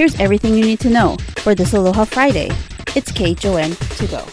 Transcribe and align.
Here's 0.00 0.18
everything 0.18 0.54
you 0.54 0.64
need 0.64 0.80
to 0.80 0.88
know 0.88 1.18
for 1.36 1.54
this 1.54 1.74
Aloha 1.74 2.06
Friday. 2.06 2.48
It's 2.96 3.12
KHON 3.12 3.76
to 3.98 4.06
go. 4.06 4.24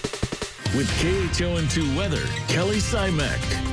With 0.77 0.87
KHON2 1.01 1.97
weather, 1.97 2.23
Kelly 2.47 2.77
Simek. 2.77 3.66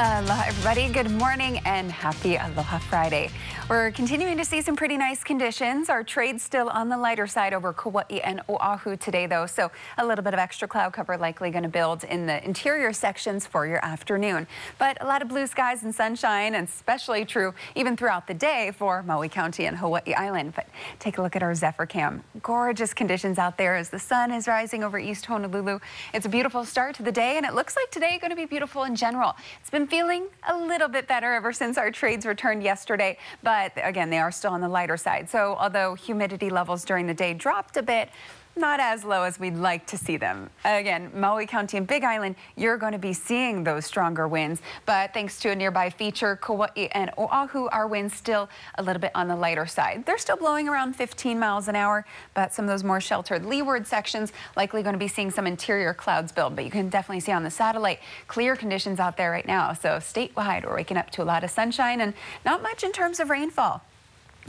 Aloha, 0.00 0.44
everybody. 0.46 0.88
Good 0.92 1.10
morning 1.10 1.58
and 1.64 1.90
happy 1.90 2.36
Aloha 2.36 2.78
Friday. 2.78 3.30
We're 3.68 3.90
continuing 3.90 4.36
to 4.38 4.44
see 4.44 4.62
some 4.62 4.76
pretty 4.76 4.96
nice 4.96 5.24
conditions. 5.24 5.88
Our 5.88 6.04
trade's 6.04 6.44
still 6.44 6.68
on 6.68 6.88
the 6.88 6.96
lighter 6.96 7.26
side 7.26 7.52
over 7.52 7.72
Kauai 7.72 8.20
and 8.22 8.40
Oahu 8.48 8.96
today, 8.96 9.26
though, 9.26 9.46
so 9.46 9.72
a 9.98 10.06
little 10.06 10.22
bit 10.22 10.34
of 10.34 10.38
extra 10.38 10.68
cloud 10.68 10.92
cover 10.92 11.18
likely 11.18 11.50
going 11.50 11.64
to 11.64 11.68
build 11.68 12.04
in 12.04 12.26
the 12.26 12.42
interior 12.44 12.92
sections 12.92 13.44
for 13.44 13.66
your 13.66 13.84
afternoon. 13.84 14.46
But 14.78 15.02
a 15.02 15.04
lot 15.04 15.20
of 15.20 15.26
blue 15.26 15.48
skies 15.48 15.82
and 15.82 15.92
sunshine, 15.92 16.54
and 16.54 16.68
especially 16.68 17.24
true 17.24 17.52
even 17.74 17.96
throughout 17.96 18.28
the 18.28 18.34
day 18.34 18.70
for 18.78 19.02
Maui 19.02 19.28
County 19.28 19.66
and 19.66 19.76
Hawaii 19.76 20.14
Island. 20.14 20.52
But 20.54 20.68
take 21.00 21.18
a 21.18 21.22
look 21.22 21.34
at 21.34 21.42
our 21.42 21.56
Zephyr 21.56 21.86
cam. 21.86 22.22
Gorgeous 22.40 22.94
conditions 22.94 23.36
out 23.36 23.58
there 23.58 23.74
as 23.74 23.88
the 23.88 23.98
sun 23.98 24.30
is 24.30 24.46
rising 24.46 24.84
over 24.84 24.96
East 24.96 25.26
Honolulu. 25.26 25.80
It's 26.14 26.24
a 26.24 26.30
beautiful 26.30 26.64
start 26.64 26.94
to 26.94 27.02
the 27.02 27.10
day, 27.10 27.36
and 27.36 27.44
it 27.44 27.52
looks 27.52 27.74
like 27.74 27.90
today 27.90 28.16
going 28.20 28.30
to 28.30 28.36
be 28.36 28.46
beautiful 28.46 28.84
in 28.84 28.94
general. 28.94 29.34
It's 29.60 29.70
been 29.70 29.87
feeling 29.88 30.26
a 30.48 30.56
little 30.56 30.88
bit 30.88 31.08
better 31.08 31.32
ever 31.32 31.52
since 31.52 31.78
our 31.78 31.90
trades 31.90 32.26
returned 32.26 32.62
yesterday, 32.62 33.18
but 33.42 33.72
again, 33.76 34.10
they 34.10 34.18
are 34.18 34.30
still 34.30 34.52
on 34.52 34.60
the 34.60 34.68
lighter 34.68 34.96
side. 34.96 35.28
So 35.28 35.56
although 35.58 35.94
humidity 35.94 36.50
levels 36.50 36.84
during 36.84 37.06
the 37.06 37.14
day 37.14 37.34
dropped 37.34 37.76
a 37.76 37.82
bit, 37.82 38.10
not 38.58 38.80
as 38.80 39.04
low 39.04 39.22
as 39.22 39.38
we'd 39.38 39.54
like 39.54 39.86
to 39.86 39.96
see 39.96 40.16
them. 40.16 40.50
Again, 40.64 41.10
Maui 41.14 41.46
County 41.46 41.76
and 41.76 41.86
Big 41.86 42.04
Island, 42.04 42.36
you're 42.56 42.76
going 42.76 42.92
to 42.92 42.98
be 42.98 43.12
seeing 43.12 43.64
those 43.64 43.86
stronger 43.86 44.26
winds, 44.26 44.60
but 44.86 45.14
thanks 45.14 45.38
to 45.40 45.50
a 45.50 45.56
nearby 45.56 45.90
feature, 45.90 46.36
Kauai 46.36 46.88
and 46.92 47.10
Oahu, 47.16 47.68
our 47.68 47.86
winds 47.86 48.14
still 48.14 48.48
a 48.76 48.82
little 48.82 49.00
bit 49.00 49.12
on 49.14 49.28
the 49.28 49.36
lighter 49.36 49.66
side. 49.66 50.04
They're 50.04 50.18
still 50.18 50.36
blowing 50.36 50.68
around 50.68 50.94
15 50.94 51.38
miles 51.38 51.68
an 51.68 51.76
hour, 51.76 52.04
but 52.34 52.52
some 52.52 52.64
of 52.64 52.68
those 52.68 52.84
more 52.84 53.00
sheltered 53.00 53.46
leeward 53.46 53.86
sections 53.86 54.32
likely 54.56 54.82
going 54.82 54.94
to 54.94 54.98
be 54.98 55.08
seeing 55.08 55.30
some 55.30 55.46
interior 55.46 55.94
clouds 55.94 56.32
build, 56.32 56.56
but 56.56 56.64
you 56.64 56.70
can 56.70 56.88
definitely 56.88 57.20
see 57.20 57.32
on 57.32 57.44
the 57.44 57.50
satellite 57.50 58.00
clear 58.26 58.56
conditions 58.56 59.00
out 59.00 59.16
there 59.16 59.30
right 59.30 59.46
now. 59.46 59.72
So 59.72 59.98
statewide, 59.98 60.64
we're 60.64 60.74
waking 60.74 60.96
up 60.96 61.10
to 61.10 61.22
a 61.22 61.24
lot 61.24 61.44
of 61.44 61.50
sunshine 61.50 62.00
and 62.00 62.14
not 62.44 62.62
much 62.62 62.82
in 62.82 62.92
terms 62.92 63.20
of 63.20 63.30
rainfall. 63.30 63.82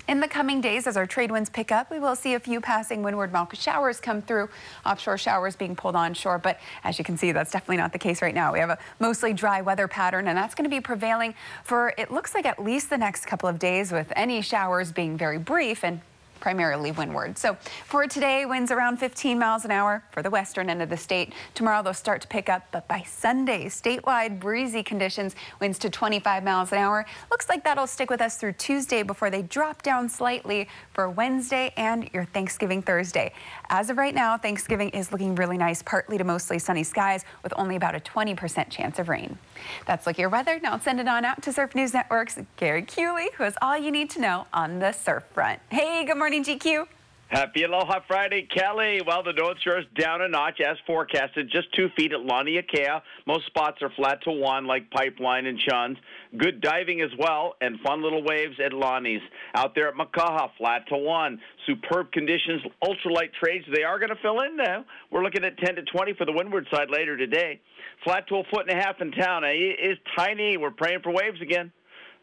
In 0.08 0.20
the 0.20 0.28
coming 0.28 0.62
days, 0.62 0.88
as 0.88 0.98
our 0.98 1.06
trade 1.06 1.32
winds 1.32 1.50
pick 1.50 1.72
up, 1.72 1.92
we 1.92 2.00
will 2.00 2.16
see 2.16 2.34
a 2.34 2.40
few 2.40 2.62
passing 2.62 3.04
windward 3.04 3.32
mauka 3.32 3.56
showers 3.56 4.00
come 4.00 4.22
through, 4.22 4.50
offshore 4.86 5.18
showers 5.18 5.56
being 5.56 5.76
pulled 5.76 5.96
onshore. 5.96 6.40
But 6.40 6.60
as 6.84 6.98
you 6.98 7.06
can 7.06 7.18
see, 7.18 7.32
that's 7.32 7.52
definitely 7.52 7.78
not 7.78 7.94
the 7.94 8.00
case 8.00 8.22
right 8.22 8.34
now. 8.34 8.54
We 8.54 8.60
have 8.60 8.70
a 8.70 8.78
mostly 9.00 9.34
dry 9.34 9.62
weather 9.62 9.88
pattern, 9.88 10.28
and 10.28 10.38
that's 10.38 10.56
going 10.56 10.70
to 10.70 10.76
be 10.76 10.82
prevailing 10.82 11.36
for 11.64 11.94
it 11.98 12.12
looks 12.12 12.34
like 12.34 12.46
at 12.46 12.64
least 12.64 12.90
the 12.90 12.98
next 12.98 13.26
couple 13.26 13.50
of 13.50 13.60
days, 13.60 13.92
with 13.92 14.12
any 14.16 14.42
showers 14.42 14.92
being 14.92 15.18
very 15.18 15.38
brief 15.38 15.84
and 15.84 16.02
primarily 16.40 16.92
windward. 16.92 17.38
So 17.38 17.58
for 17.86 18.08
today, 18.08 18.46
winds 18.46 18.72
around 18.72 18.98
15 18.98 19.38
miles 19.38 19.66
an 19.66 19.72
hour 19.72 20.04
for 20.12 20.22
the 20.22 20.30
western 20.30 20.70
end 20.70 20.82
of 20.82 20.90
the 20.90 20.98
state. 20.98 21.34
Tomorrow 21.54 21.84
they'll 21.84 21.94
start 21.94 22.22
to 22.22 22.28
pick 22.28 22.50
up, 22.50 22.68
but 22.72 22.88
by 22.88 23.04
Sunday, 23.04 23.66
statewide 23.66 24.40
breezy 24.40 24.84
conditions, 24.84 25.36
winds 25.60 25.80
to 25.80 25.90
25 25.90 26.44
miles 26.44 26.72
an 26.72 26.78
hour. 26.78 27.06
Looks 27.32 27.50
like 27.50 27.64
that'll 27.64 27.88
stick 27.88 28.10
with 28.10 28.22
us 28.22 28.38
through 28.38 28.54
Tuesday 28.54 29.04
before 29.04 29.30
they 29.30 29.42
drop 29.42 29.82
down 29.82 30.10
slightly 30.10 30.68
for 30.94 31.10
Wednesday 31.10 31.74
and 31.78 32.10
your 32.14 32.26
Thanksgiving 32.26 32.82
Thursday. 32.82 33.34
As 33.70 33.90
of 33.90 33.98
right 33.98 34.16
now, 34.16 34.38
Thanksgiving 34.38 34.90
is 34.90 35.12
looking 35.12 35.36
really 35.36 35.58
nice, 35.58 35.82
partly 35.82 36.18
to 36.18 36.24
mostly 36.24 36.60
sunny 36.60 36.84
skies 36.84 37.26
with 37.44 37.54
only 37.58 37.76
about 37.76 37.96
a 37.96 38.00
20% 38.00 38.70
chance 38.70 39.00
of 39.00 39.10
rain. 39.10 39.38
That's 39.86 40.06
Look 40.08 40.18
Your 40.18 40.30
Weather. 40.30 40.60
Now 40.62 40.78
send 40.78 41.00
it 41.00 41.08
on 41.08 41.26
out 41.26 41.42
to 41.44 41.54
Surf 41.54 41.76
News 41.76 41.94
Network's 41.94 42.38
Gary 42.58 42.84
Kewley, 42.84 43.34
who 43.34 43.44
has 43.44 43.56
all 43.62 43.78
you 43.78 43.92
need 43.92 44.10
to 44.12 44.22
know 44.22 44.48
on 44.54 44.80
the 44.80 44.92
surf 44.92 45.24
front. 45.34 45.60
Hey, 45.70 46.06
good 46.06 46.18
morning, 46.18 46.29
GQ. 46.38 46.88
Happy 47.30 47.62
Aloha 47.62 48.00
Friday, 48.08 48.48
Kelly. 48.52 49.02
Well, 49.06 49.22
the 49.22 49.34
North 49.34 49.58
Shore 49.64 49.78
is 49.78 49.86
down 49.96 50.24
a 50.24 50.28
notch 50.28 50.60
as 50.62 50.78
forecasted, 50.88 51.52
just 51.52 51.72
two 51.76 51.90
feet 51.96 52.12
at 52.12 52.22
Laniakea. 52.22 53.04
Most 53.28 53.46
spots 53.46 53.84
are 53.84 53.92
flat 53.96 54.24
to 54.24 54.32
one, 54.32 54.66
like 54.66 54.90
Pipeline 54.90 55.46
and 55.46 55.60
Chuns. 55.60 55.98
Good 56.36 56.60
diving 56.60 57.02
as 57.02 57.12
well, 57.20 57.54
and 57.62 57.80
fun 57.82 58.02
little 58.02 58.24
waves 58.24 58.56
at 58.64 58.74
Lonnie's. 58.74 59.22
Out 59.54 59.76
there 59.76 59.90
at 59.90 59.94
Makaha, 59.94 60.50
flat 60.58 60.88
to 60.88 60.98
one. 60.98 61.40
Superb 61.68 62.12
conditions, 62.12 62.64
ultralight 62.84 63.32
trades. 63.40 63.66
They 63.72 63.84
are 63.84 64.00
going 64.00 64.10
to 64.10 64.22
fill 64.24 64.42
in 64.42 64.58
now. 64.58 64.84
We're 65.12 65.24
looking 65.24 65.46
at 65.46 65.56
10 65.60 65.76
to 65.76 65.84
20 65.84 66.14
for 66.14 66.26
the 66.26 66.34
windward 66.34 66.66
side 66.74 66.90
later 66.90 67.16
today. 67.16 67.62
Flat 68.04 68.28
to 68.30 68.38
a 68.38 68.44
foot 68.52 68.68
and 68.68 68.80
a 68.80 68.84
half 68.84 69.02
in 69.02 69.12
town. 69.12 69.44
Eh, 69.44 69.50
it 69.50 69.92
is 69.92 69.98
tiny. 70.18 70.58
We're 70.58 70.72
praying 70.72 71.02
for 71.04 71.12
waves 71.12 71.42
again. 71.44 71.72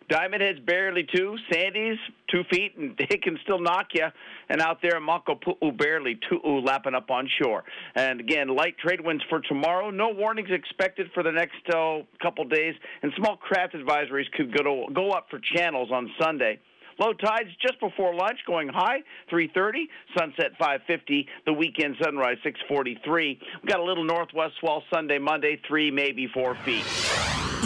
Diamond 0.09 0.43
Head's 0.43 0.61
barely 0.61 1.05
two. 1.05 1.37
Sandy's 1.53 1.99
two 2.31 2.43
feet, 2.51 2.77
and 2.77 2.97
they 2.99 3.17
can 3.17 3.39
still 3.43 3.61
knock 3.61 3.89
you. 3.95 4.07
And 4.49 4.61
out 4.61 4.79
there, 4.83 5.01
Makapu'u 5.01 5.77
barely 5.77 6.19
two 6.29 6.41
lapping 6.65 6.95
up 6.95 7.11
on 7.11 7.29
shore. 7.43 7.65
And 7.95 8.21
again, 8.21 8.49
light 8.49 8.79
trade 8.79 9.01
winds 9.01 9.25
for 9.29 9.41
tomorrow. 9.41 9.91
No 9.91 10.11
warnings 10.11 10.51
expected 10.51 11.11
for 11.15 11.23
the 11.23 11.33
next 11.33 11.57
uh, 11.75 11.99
couple 12.23 12.45
days. 12.45 12.75
And 13.03 13.13
small 13.17 13.37
craft 13.37 13.75
advisories 13.75 14.31
could 14.37 14.57
go, 14.57 14.63
to, 14.63 14.93
go 14.93 15.11
up 15.11 15.27
for 15.31 15.41
channels 15.55 15.91
on 15.93 16.11
Sunday. 16.21 16.61
Low 16.99 17.13
tides 17.13 17.51
just 17.61 17.79
before 17.79 18.15
lunch, 18.15 18.39
going 18.47 18.69
high 18.69 19.03
3:30, 19.31 19.85
sunset 20.17 20.53
5:50, 20.59 21.27
the 21.45 21.53
weekend 21.53 21.97
sunrise 22.03 22.39
6:43. 22.43 23.39
We 23.63 23.69
got 23.69 23.81
a 23.81 23.85
little 23.85 24.05
northwest 24.05 24.55
swell 24.61 24.83
Sunday, 24.91 25.19
Monday, 25.19 25.61
three 25.69 25.91
maybe 25.91 26.27
four 26.27 26.55
feet. 26.55 26.85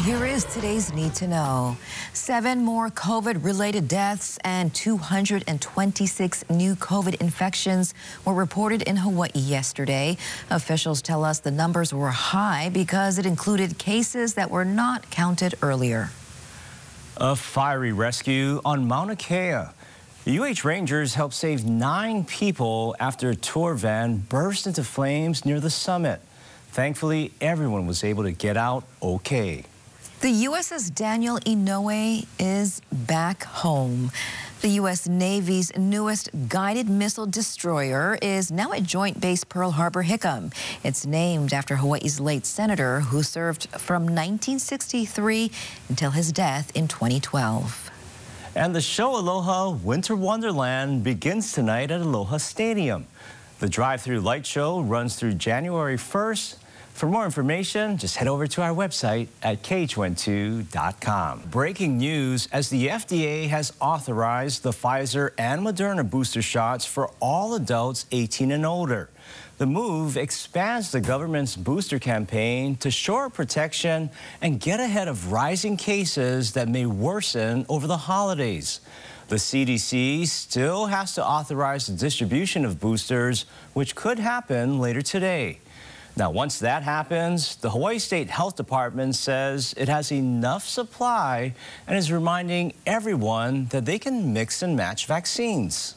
Here 0.04 0.24
is 0.24 0.44
today's 0.46 0.94
need 0.94 1.14
to 1.16 1.28
know. 1.28 1.76
Seven 2.14 2.64
more 2.64 2.88
COVID 2.88 3.44
related 3.44 3.86
deaths 3.86 4.38
and 4.44 4.72
226 4.72 6.44
new 6.48 6.74
COVID 6.74 7.20
infections 7.20 7.92
were 8.24 8.32
reported 8.32 8.80
in 8.80 8.96
Hawaii 8.96 9.30
yesterday. 9.34 10.16
Officials 10.48 11.02
tell 11.02 11.22
us 11.22 11.40
the 11.40 11.50
numbers 11.50 11.92
were 11.92 12.08
high 12.08 12.70
because 12.72 13.18
it 13.18 13.26
included 13.26 13.76
cases 13.76 14.34
that 14.34 14.50
were 14.50 14.64
not 14.64 15.10
counted 15.10 15.54
earlier. 15.60 16.08
A 17.18 17.36
fiery 17.36 17.92
rescue 17.92 18.62
on 18.64 18.88
Mauna 18.88 19.16
Kea. 19.16 19.64
UH 20.26 20.64
Rangers 20.64 21.12
helped 21.12 21.34
save 21.34 21.66
nine 21.66 22.24
people 22.24 22.96
after 22.98 23.28
a 23.28 23.36
tour 23.36 23.74
van 23.74 24.16
burst 24.16 24.66
into 24.66 24.82
flames 24.82 25.44
near 25.44 25.60
the 25.60 25.68
summit. 25.68 26.22
Thankfully, 26.70 27.32
everyone 27.42 27.86
was 27.86 28.02
able 28.02 28.22
to 28.22 28.32
get 28.32 28.56
out 28.56 28.84
okay. 29.02 29.64
The 30.20 30.44
USS 30.44 30.94
Daniel 30.94 31.38
Inouye 31.46 32.26
is 32.38 32.82
back 32.92 33.42
home. 33.44 34.12
The 34.60 34.68
U.S. 34.80 35.08
Navy's 35.08 35.74
newest 35.78 36.28
guided 36.46 36.90
missile 36.90 37.24
destroyer 37.24 38.18
is 38.20 38.52
now 38.52 38.74
at 38.74 38.82
Joint 38.82 39.18
Base 39.18 39.44
Pearl 39.44 39.70
Harbor 39.70 40.02
Hickam. 40.04 40.52
It's 40.84 41.06
named 41.06 41.54
after 41.54 41.76
Hawaii's 41.76 42.20
late 42.20 42.44
senator 42.44 43.00
who 43.00 43.22
served 43.22 43.70
from 43.78 44.02
1963 44.02 45.50
until 45.88 46.10
his 46.10 46.32
death 46.32 46.70
in 46.76 46.86
2012. 46.86 47.90
And 48.54 48.74
the 48.74 48.82
show 48.82 49.16
Aloha 49.16 49.70
Winter 49.70 50.14
Wonderland 50.14 51.02
begins 51.02 51.50
tonight 51.54 51.90
at 51.90 52.02
Aloha 52.02 52.36
Stadium. 52.36 53.06
The 53.60 53.70
drive-through 53.70 54.20
light 54.20 54.44
show 54.44 54.80
runs 54.80 55.16
through 55.16 55.34
January 55.34 55.96
1st 55.96 56.56
for 56.92 57.06
more 57.06 57.24
information, 57.24 57.96
just 57.96 58.16
head 58.16 58.28
over 58.28 58.46
to 58.46 58.62
our 58.62 58.74
website 58.74 59.28
at 59.42 59.62
KHON2.com. 59.62 61.42
Breaking 61.50 61.98
news 61.98 62.48
as 62.52 62.68
the 62.68 62.88
FDA 62.88 63.48
has 63.48 63.72
authorized 63.80 64.62
the 64.62 64.72
Pfizer 64.72 65.30
and 65.38 65.62
Moderna 65.62 66.08
booster 66.08 66.42
shots 66.42 66.84
for 66.84 67.10
all 67.20 67.54
adults 67.54 68.06
18 68.12 68.50
and 68.50 68.66
older. 68.66 69.08
The 69.58 69.66
move 69.66 70.16
expands 70.16 70.90
the 70.90 71.00
government's 71.00 71.54
booster 71.54 71.98
campaign 71.98 72.76
to 72.76 72.90
shore 72.90 73.28
protection 73.28 74.10
and 74.40 74.58
get 74.58 74.80
ahead 74.80 75.06
of 75.06 75.32
rising 75.32 75.76
cases 75.76 76.52
that 76.52 76.68
may 76.68 76.86
worsen 76.86 77.66
over 77.68 77.86
the 77.86 77.96
holidays. 77.96 78.80
The 79.28 79.36
CDC 79.36 80.26
still 80.26 80.86
has 80.86 81.14
to 81.14 81.24
authorize 81.24 81.86
the 81.86 81.92
distribution 81.92 82.64
of 82.64 82.80
boosters, 82.80 83.44
which 83.74 83.94
could 83.94 84.18
happen 84.18 84.80
later 84.80 85.02
today. 85.02 85.60
Now, 86.20 86.30
once 86.30 86.58
that 86.58 86.82
happens, 86.82 87.56
the 87.56 87.70
Hawaii 87.70 87.98
State 87.98 88.28
Health 88.28 88.54
Department 88.54 89.14
says 89.14 89.72
it 89.78 89.88
has 89.88 90.12
enough 90.12 90.68
supply 90.68 91.54
and 91.86 91.96
is 91.96 92.12
reminding 92.12 92.74
everyone 92.84 93.68
that 93.70 93.86
they 93.86 93.98
can 93.98 94.34
mix 94.34 94.60
and 94.60 94.76
match 94.76 95.06
vaccines. 95.06 95.94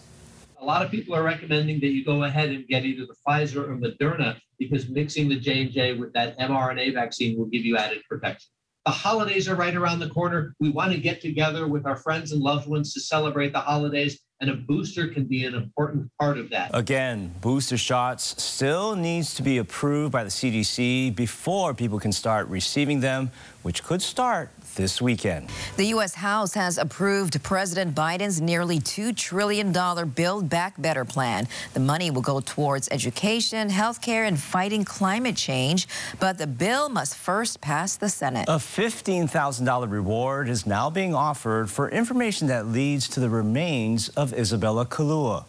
A 0.61 0.63
lot 0.63 0.81
of 0.81 0.89
people 0.89 1.13
are 1.13 1.23
recommending 1.23 1.81
that 1.81 1.87
you 1.87 2.05
go 2.05 2.23
ahead 2.23 2.51
and 2.51 2.65
get 2.69 2.85
either 2.85 3.05
the 3.05 3.15
Pfizer 3.27 3.67
or 3.67 3.75
Moderna 3.75 4.37
because 4.57 4.87
mixing 4.87 5.27
the 5.27 5.37
J&J 5.37 5.95
with 5.95 6.13
that 6.13 6.39
mRNA 6.39 6.93
vaccine 6.93 7.37
will 7.37 7.47
give 7.47 7.65
you 7.65 7.75
added 7.75 8.01
protection. 8.07 8.47
The 8.85 8.91
holidays 8.91 9.49
are 9.49 9.55
right 9.55 9.75
around 9.75 9.99
the 9.99 10.09
corner. 10.09 10.55
We 10.61 10.69
want 10.69 10.93
to 10.93 10.99
get 10.99 11.19
together 11.19 11.67
with 11.67 11.85
our 11.85 11.97
friends 11.97 12.31
and 12.31 12.41
loved 12.41 12.69
ones 12.69 12.93
to 12.93 13.01
celebrate 13.01 13.51
the 13.51 13.59
holidays 13.59 14.21
and 14.43 14.51
a 14.51 14.55
booster 14.55 15.07
can 15.07 15.23
be 15.23 15.45
an 15.45 15.55
important 15.55 16.11
part 16.19 16.37
of 16.37 16.49
that. 16.49 16.69
Again, 16.73 17.33
booster 17.39 17.77
shots 17.77 18.43
still 18.43 18.93
needs 18.93 19.33
to 19.35 19.41
be 19.41 19.59
approved 19.59 20.11
by 20.11 20.25
the 20.25 20.29
CDC 20.29 21.15
before 21.15 21.73
people 21.73 21.97
can 21.97 22.11
start 22.11 22.49
receiving 22.49 22.99
them, 22.99 23.31
which 23.63 23.83
could 23.83 24.01
start 24.01 24.49
this 24.75 25.01
weekend. 25.01 25.49
The 25.77 25.87
U.S. 25.87 26.13
House 26.13 26.53
has 26.53 26.77
approved 26.77 27.41
President 27.43 27.95
Biden's 27.95 28.41
nearly 28.41 28.79
$2 28.79 29.15
trillion 29.15 29.71
Build 30.09 30.49
Back 30.49 30.81
Better 30.81 31.05
plan. 31.05 31.47
The 31.73 31.79
money 31.79 32.11
will 32.11 32.21
go 32.21 32.39
towards 32.39 32.89
education, 32.91 33.69
health 33.69 34.01
care, 34.01 34.25
and 34.25 34.39
fighting 34.39 34.83
climate 34.83 35.35
change. 35.35 35.87
But 36.19 36.37
the 36.37 36.47
bill 36.47 36.89
must 36.89 37.15
first 37.15 37.61
pass 37.61 37.95
the 37.95 38.09
Senate. 38.09 38.45
A 38.47 38.57
$15,000 38.57 39.91
reward 39.91 40.49
is 40.49 40.65
now 40.65 40.89
being 40.89 41.13
offered 41.13 41.69
for 41.69 41.89
information 41.89 42.47
that 42.47 42.67
leads 42.67 43.07
to 43.09 43.19
the 43.19 43.29
remains 43.29 44.09
of 44.09 44.33
Isabella 44.33 44.85
Kalua. 44.85 45.45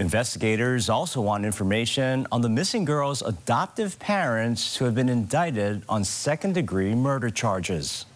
Investigators 0.00 0.88
also 0.88 1.20
want 1.20 1.44
information 1.44 2.26
on 2.32 2.40
the 2.40 2.48
missing 2.48 2.86
girl's 2.86 3.20
adoptive 3.20 3.98
parents 3.98 4.74
who 4.74 4.86
have 4.86 4.94
been 4.94 5.10
indicted 5.10 5.82
on 5.90 6.04
second 6.04 6.54
degree 6.54 6.94
murder 6.94 7.28
charges. 7.28 8.06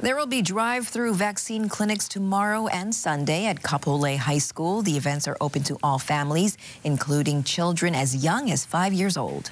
There 0.00 0.16
will 0.16 0.26
be 0.26 0.42
drive-through 0.42 1.14
vaccine 1.14 1.70
clinics 1.70 2.08
tomorrow 2.08 2.66
and 2.66 2.94
Sunday 2.94 3.46
at 3.46 3.62
Kapolei 3.62 4.18
High 4.18 4.36
School. 4.36 4.82
The 4.82 4.98
events 4.98 5.26
are 5.26 5.38
open 5.40 5.62
to 5.62 5.78
all 5.82 5.98
families, 5.98 6.58
including 6.84 7.42
children 7.42 7.94
as 7.94 8.22
young 8.22 8.50
as 8.50 8.66
five 8.66 8.92
years 8.92 9.16
old. 9.16 9.50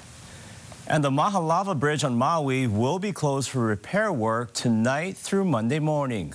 And 0.89 1.03
the 1.03 1.11
Mahalava 1.11 1.79
Bridge 1.79 2.05
on 2.05 2.19
Maui 2.19 2.67
will 2.67 2.99
be 2.99 3.13
closed 3.13 3.49
for 3.49 3.61
repair 3.61 4.13
work 4.13 4.53
tonight 4.53 5.17
through 5.17 5.47
Monday 5.47 5.79
morning. 5.79 6.35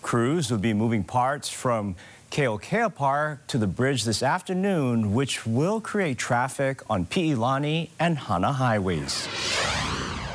Crews 0.00 0.50
will 0.50 0.58
be 0.58 0.72
moving 0.72 1.04
parts 1.04 1.50
from 1.50 1.94
Keokea 2.34 2.92
Park 2.92 3.46
to 3.46 3.58
the 3.58 3.68
bridge 3.68 4.02
this 4.02 4.20
afternoon, 4.20 5.14
which 5.14 5.46
will 5.46 5.80
create 5.80 6.18
traffic 6.18 6.82
on 6.90 7.06
Pi'ilani 7.06 7.90
and 8.00 8.18
Hana 8.18 8.50
highways. 8.50 9.28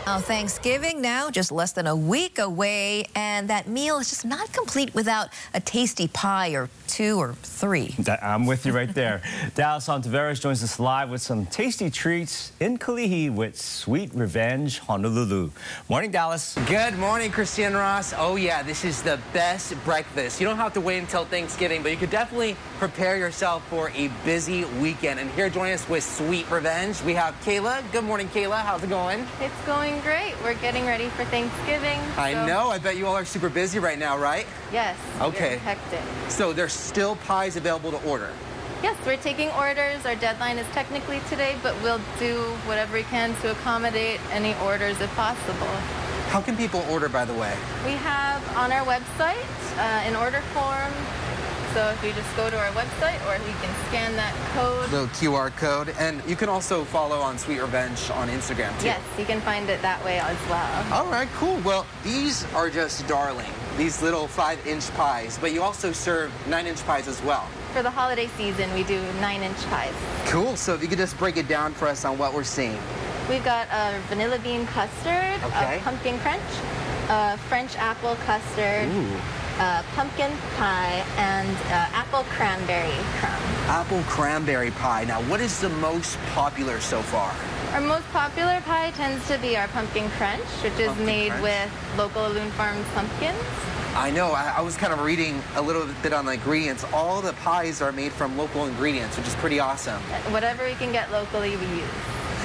Now, 0.10 0.18
Thanksgiving 0.18 1.04
now 1.04 1.30
just 1.30 1.52
less 1.52 1.72
than 1.72 1.86
a 1.86 1.96
week 1.96 2.40
away, 2.40 3.06
and 3.14 3.48
that 3.52 3.68
meal 3.68 4.00
is 4.00 4.10
just 4.10 4.26
not 4.26 4.52
complete 4.52 4.96
without 4.96 5.30
a 5.54 5.60
tasty 5.60 6.08
pie 6.08 6.56
or 6.56 6.68
two 6.88 7.20
or 7.20 7.34
three. 7.34 7.96
I'm 8.20 8.48
with 8.48 8.66
you 8.66 8.72
right 8.72 8.92
there. 8.92 9.22
Dallas 9.56 9.88
Ontiveros 9.88 10.42
joins 10.42 10.64
us 10.64 10.80
live 10.80 11.12
with 11.12 11.22
some 11.22 11.46
tasty 11.46 11.92
treats 11.92 12.52
in 12.60 12.80
Kalihi 12.80 13.32
with 13.32 13.56
Sweet 13.56 14.10
Revenge 14.16 14.80
Honolulu. 14.80 15.52
Morning, 15.88 16.10
Dallas. 16.10 16.58
Good 16.66 16.98
morning, 16.98 17.30
Christian 17.30 17.76
Ross. 17.76 18.12
Oh, 18.18 18.36
yeah, 18.36 18.64
this 18.64 18.84
is 18.84 19.04
the 19.04 19.20
best 19.32 19.76
breakfast. 19.86 20.42
You 20.42 20.48
don't 20.48 20.58
have 20.58 20.74
to 20.74 20.82
wait 20.82 20.98
until 20.98 21.26
Thanksgiving, 21.26 21.84
but 21.84 21.92
you 21.92 21.98
could 21.98 22.10
definitely 22.10 22.56
prepare 22.80 23.16
yourself 23.16 23.64
for 23.68 23.92
a 23.92 24.08
busy 24.26 24.66
weekend. 24.82 25.20
And 25.20 25.30
here 25.32 25.52
joining 25.52 25.74
us 25.74 25.88
with 25.88 26.04
Sweet 26.04 26.50
Revenge, 26.50 27.00
we 27.04 27.14
have 27.14 27.40
Kayla. 27.42 27.84
Good 27.92 28.06
morning, 28.06 28.28
Kayla. 28.30 28.64
How's 28.64 28.84
it 28.84 28.90
going? 28.90 29.28
It's 29.40 29.66
going 29.68 29.99
great. 30.02 30.36
We're 30.44 30.56
getting 30.56 30.86
ready 30.86 31.08
for 31.10 31.26
Thanksgiving. 31.26 32.00
I 32.18 32.34
know. 32.46 32.70
I 32.70 32.78
bet 32.78 32.98
you 32.98 33.08
all 33.08 33.16
are 33.16 33.26
super 33.26 33.50
busy 33.50 33.80
right 33.80 34.00
now, 34.00 34.18
right? 34.18 34.46
Yes. 34.72 34.98
Okay. 35.22 35.58
Hectic. 35.58 36.02
So 36.30 36.54
there's 36.54 36.74
still 36.74 37.16
pies 37.18 37.56
available 37.56 37.92
to 37.92 38.04
order. 38.04 38.32
Yes, 38.82 38.96
we're 39.06 39.18
taking 39.18 39.50
orders. 39.52 40.06
Our 40.06 40.16
deadline 40.16 40.58
is 40.58 40.68
technically 40.68 41.20
today, 41.30 41.58
but 41.62 41.76
we'll 41.84 42.00
do 42.18 42.40
whatever 42.66 42.94
we 42.94 43.04
can 43.04 43.36
to 43.42 43.52
accommodate 43.52 44.22
any 44.32 44.56
orders 44.64 45.02
if 45.02 45.14
possible. 45.16 45.68
How 46.32 46.40
can 46.40 46.56
people 46.56 46.86
order, 46.90 47.10
by 47.10 47.26
the 47.26 47.34
way? 47.34 47.54
We 47.86 47.92
have 47.92 48.42
on 48.56 48.72
our 48.72 48.86
website 48.86 49.44
uh, 49.78 49.82
an 50.08 50.16
order 50.16 50.42
form. 50.54 50.94
So 51.74 51.88
if 51.90 52.04
you 52.04 52.12
just 52.14 52.36
go 52.36 52.50
to 52.50 52.58
our 52.58 52.72
website 52.72 53.20
or 53.28 53.36
you 53.48 53.54
can 53.62 53.74
scan 53.88 54.16
that 54.16 54.34
code. 54.56 54.90
Little 54.92 55.08
QR 55.08 55.56
code. 55.56 55.94
And 56.00 56.22
you 56.28 56.36
can 56.36 56.50
also 56.50 56.84
follow 56.84 57.20
on 57.20 57.38
Sweet 57.38 57.60
Revenge 57.62 58.10
on 58.12 58.28
Instagram, 58.28 58.78
too. 58.80 58.88
Yes, 58.88 59.02
you 59.20 59.26
can 59.26 59.40
find 59.42 59.70
it 59.70 59.80
that 59.84 60.04
way 60.04 60.20
as 60.20 60.38
well. 60.50 60.94
All 60.94 61.06
right, 61.12 61.28
cool. 61.36 61.58
Well, 61.64 61.86
these 62.04 62.52
are 62.54 62.70
just 62.72 63.08
darling, 63.08 63.52
these 63.78 64.02
little 64.02 64.28
five 64.28 64.66
inch 64.66 64.90
pies, 64.96 65.38
but 65.40 65.52
you 65.54 65.62
also 65.62 65.92
serve 65.92 66.32
nine 66.48 66.66
inch 66.66 66.84
pies 66.86 67.08
as 67.08 67.22
well. 67.22 67.48
For 67.74 67.84
the 67.84 67.92
holiday 67.92 68.28
season, 68.36 68.74
we 68.74 68.84
do 68.84 69.00
nine 69.22 69.44
inch 69.44 69.64
pies. 69.68 69.94
Cool. 70.26 70.56
So 70.56 70.74
if 70.74 70.82
you 70.82 70.88
could 70.88 70.98
just 70.98 71.18
break 71.20 71.38
it 71.38 71.48
down 71.48 71.74
for 71.74 71.88
us 71.88 72.04
on 72.04 72.18
what 72.18 72.34
we're 72.34 72.44
seeing. 72.44 72.80
We've 73.30 73.46
got 73.46 73.68
a 73.72 74.00
vanilla 74.08 74.40
bean 74.40 74.66
custard, 74.66 75.40
Okay. 75.44 75.78
a 75.78 75.82
pumpkin 75.82 76.18
crunch, 76.20 76.42
a 77.10 77.38
French 77.48 77.76
apple 77.78 78.16
custard, 78.26 78.90
a 79.60 79.84
pumpkin 79.94 80.32
pie, 80.58 81.04
and 81.18 81.56
uh, 81.68 81.92
apple 81.94 82.24
cranberry 82.30 82.96
crumb. 83.20 83.42
Apple 83.68 84.02
cranberry 84.04 84.72
pie. 84.72 85.04
Now, 85.04 85.22
what 85.24 85.42
is 85.42 85.60
the 85.60 85.70
most 85.70 86.18
popular 86.34 86.80
so 86.80 87.02
far? 87.02 87.36
Our 87.74 87.82
most 87.82 88.08
popular 88.12 88.62
pie 88.62 88.92
tends 88.92 89.28
to 89.28 89.38
be 89.40 89.58
our 89.58 89.68
pumpkin 89.68 90.10
crunch, 90.12 90.42
which 90.64 90.74
is 90.80 90.88
Pumpkin 90.88 91.06
made 91.06 91.30
crunch. 91.32 91.44
with 91.44 91.98
local 91.98 92.26
Aloun 92.26 92.50
Farms 92.52 92.86
pumpkins. 92.96 93.38
I 93.96 94.12
know. 94.12 94.32
I, 94.32 94.56
I 94.58 94.62
was 94.62 94.78
kind 94.78 94.94
of 94.94 95.02
reading 95.02 95.42
a 95.56 95.62
little 95.62 95.88
bit 96.02 96.14
on 96.14 96.26
the 96.26 96.34
ingredients. 96.34 96.86
All 96.94 97.22
the 97.22 97.34
pies 97.34 97.82
are 97.82 97.92
made 97.92 98.12
from 98.12 98.38
local 98.38 98.66
ingredients, 98.66 99.18
which 99.18 99.28
is 99.28 99.36
pretty 99.36 99.60
awesome. 99.60 100.00
Whatever 100.32 100.64
we 100.66 100.74
can 100.76 100.92
get 100.92 101.12
locally, 101.12 101.58
we 101.58 101.66
use. 101.66 101.90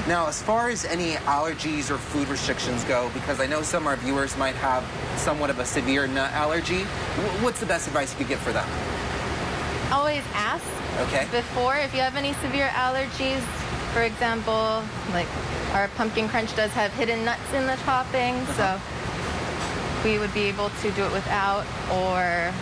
Now, 0.08 0.26
as 0.26 0.43
far 0.43 0.69
as 0.69 0.85
any 0.85 1.12
allergies 1.12 1.91
or 1.91 1.96
food 1.99 2.29
restrictions 2.29 2.82
go, 2.85 3.11
because 3.14 3.41
I 3.41 3.46
know 3.46 3.62
some 3.62 3.85
of 3.85 3.87
our 3.88 3.96
viewers 3.96 4.37
might 4.37 4.55
have 4.56 4.85
somewhat 5.19 5.49
of 5.50 5.58
a 5.61 5.64
severe 5.64 6.06
nut 6.06 6.32
allergy, 6.32 6.81
what's 7.43 7.61
the 7.61 7.67
best 7.67 7.87
advice 7.87 8.12
you 8.12 8.19
could 8.19 8.29
give 8.29 8.41
for 8.41 8.52
them? 8.52 8.69
Always 9.93 10.23
ask 10.35 10.64
Okay. 11.00 11.26
before 11.31 11.76
if 11.76 11.94
you 11.94 12.00
have 12.00 12.17
any 12.17 12.32
severe 12.35 12.69
allergies. 12.69 13.41
For 13.93 14.02
example, 14.02 14.82
like 15.12 15.26
our 15.73 15.88
pumpkin 15.96 16.29
crunch 16.29 16.55
does 16.56 16.70
have 16.73 16.93
hidden 16.94 17.25
nuts 17.25 17.52
in 17.55 17.67
the 17.67 17.76
topping, 17.85 18.35
Uh-huh. 18.35 18.79
so 18.79 18.81
we 20.04 20.18
would 20.18 20.32
be 20.34 20.42
able 20.42 20.68
to 20.68 20.90
do 20.92 21.02
it 21.02 21.12
without 21.12 21.64
or 21.90 22.52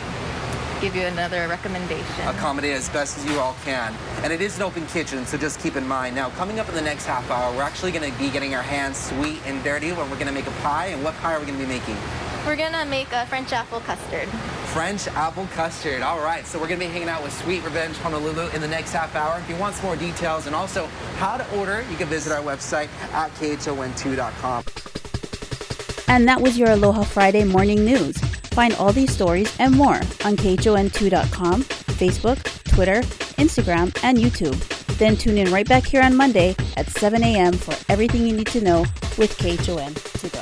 give 0.80 0.94
you 0.96 1.02
another 1.02 1.46
recommendation. 1.48 2.26
accommodate 2.26 2.72
as 2.72 2.88
best 2.88 3.18
as 3.18 3.26
you 3.26 3.38
all 3.38 3.56
can. 3.64 3.94
And 4.22 4.32
it 4.32 4.40
is 4.40 4.56
an 4.56 4.62
open 4.62 4.86
kitchen, 4.86 5.26
so 5.26 5.36
just 5.36 5.60
keep 5.60 5.76
in 5.76 5.86
mind. 5.86 6.14
Now, 6.16 6.30
coming 6.30 6.58
up 6.58 6.68
in 6.68 6.74
the 6.74 6.82
next 6.82 7.06
half 7.06 7.28
hour, 7.30 7.54
we're 7.54 7.62
actually 7.62 7.92
going 7.92 8.10
to 8.10 8.18
be 8.18 8.30
getting 8.30 8.54
our 8.54 8.62
hands 8.62 8.96
sweet 8.96 9.40
and 9.46 9.62
dirty 9.62 9.90
when 9.90 10.08
we're 10.08 10.16
going 10.16 10.28
to 10.28 10.32
make 10.32 10.46
a 10.46 10.62
pie. 10.62 10.86
And 10.86 11.02
what 11.04 11.14
pie 11.16 11.34
are 11.34 11.40
we 11.40 11.46
going 11.46 11.58
to 11.58 11.64
be 11.64 11.70
making? 11.70 11.96
We're 12.44 12.56
gonna 12.56 12.84
make 12.86 13.12
a 13.12 13.24
French 13.26 13.52
apple 13.52 13.78
custard. 13.78 14.28
French 14.74 15.06
apple 15.06 15.46
custard. 15.54 16.02
All 16.02 16.18
right, 16.18 16.44
so 16.44 16.58
we're 16.58 16.66
going 16.66 16.80
to 16.80 16.86
be 16.86 16.90
hanging 16.90 17.08
out 17.08 17.22
with 17.22 17.32
Sweet 17.32 17.62
Revenge 17.62 17.96
Honolulu 17.98 18.48
in 18.48 18.60
the 18.60 18.66
next 18.66 18.92
half 18.92 19.14
hour. 19.14 19.38
If 19.38 19.48
you 19.48 19.54
want 19.56 19.76
some 19.76 19.86
more 19.86 19.94
details 19.94 20.46
and 20.48 20.56
also 20.56 20.86
how 21.18 21.36
to 21.36 21.56
order, 21.56 21.84
you 21.88 21.96
can 21.96 22.08
visit 22.08 22.32
our 22.32 22.42
website 22.42 22.88
at 23.12 23.30
khon2.com. 23.34 24.64
And 26.12 26.28
that 26.28 26.42
was 26.42 26.58
your 26.58 26.68
Aloha 26.72 27.04
Friday 27.04 27.42
morning 27.42 27.86
news. 27.86 28.18
Find 28.52 28.74
all 28.74 28.92
these 28.92 29.10
stories 29.10 29.50
and 29.58 29.74
more 29.74 29.94
on 30.26 30.36
KHON2.com, 30.36 31.62
Facebook, 31.62 32.64
Twitter, 32.64 33.00
Instagram, 33.40 33.98
and 34.04 34.18
YouTube. 34.18 34.58
Then 34.98 35.16
tune 35.16 35.38
in 35.38 35.50
right 35.50 35.66
back 35.66 35.86
here 35.86 36.02
on 36.02 36.14
Monday 36.14 36.54
at 36.76 36.90
7 36.90 37.24
a.m. 37.24 37.54
for 37.54 37.74
everything 37.90 38.26
you 38.26 38.36
need 38.36 38.48
to 38.48 38.60
know 38.60 38.80
with 39.16 39.38
KHON 39.38 39.94
to 40.20 40.28
go. 40.28 40.40